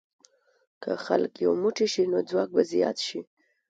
که 0.81 0.91
خلک 1.05 1.31
یو 1.45 1.53
موټی 1.61 1.87
شي، 1.93 2.03
نو 2.11 2.19
ځواک 2.29 2.49
به 2.55 2.61
زیات 2.73 2.97
شي. 3.07 3.21